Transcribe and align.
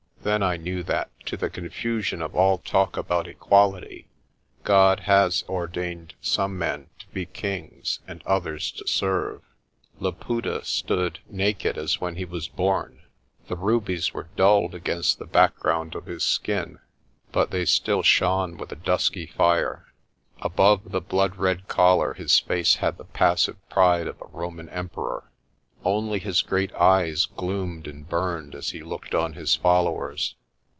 Then 0.23 0.43
I 0.43 0.55
knew 0.55 0.83
that, 0.83 1.09
to 1.25 1.35
the 1.35 1.49
confusion 1.49 2.21
of 2.21 2.35
all 2.35 2.59
talk 2.59 2.95
about 2.95 3.25
equality, 3.27 4.05
God 4.63 4.99
has 4.99 5.43
ordained 5.49 6.13
some 6.21 6.59
men 6.59 6.91
to 6.99 7.07
be 7.07 7.25
kings 7.25 8.01
and 8.07 8.21
others 8.23 8.69
to 8.73 8.87
serve. 8.87 9.41
Laputa 9.99 10.63
stood, 10.63 11.21
naked 11.27 11.75
as 11.75 11.99
when 11.99 12.17
he 12.17 12.25
was 12.25 12.47
born. 12.47 13.01
The 13.47 13.55
rubies 13.55 14.13
were 14.13 14.29
dulled 14.35 14.75
against 14.75 15.17
the 15.17 15.25
back 15.25 15.55
ground 15.57 15.95
of 15.95 16.05
his 16.05 16.23
skin, 16.23 16.77
but 17.31 17.49
they 17.49 17.65
still 17.65 18.03
shone 18.03 18.57
with 18.57 18.71
a 18.71 18.75
dusky 18.75 19.25
fire. 19.25 19.87
Above 20.39 20.91
the 20.91 21.01
blood 21.01 21.37
red 21.37 21.67
collar 21.67 22.13
his 22.13 22.37
face 22.37 22.75
had 22.75 22.99
the 22.99 23.05
passive 23.05 23.57
pride 23.71 24.05
of 24.05 24.21
a 24.21 24.27
Roman 24.27 24.69
emperor. 24.69 25.29
Only 25.83 26.19
his 26.19 26.43
great 26.43 26.71
eyes 26.75 27.25
gloomed 27.25 27.87
and 27.87 28.07
burned 28.07 28.53
as 28.53 28.69
he 28.69 28.83
looked 28.83 29.15
on 29.15 29.33
his 29.33 29.55
followers. 29.55 30.35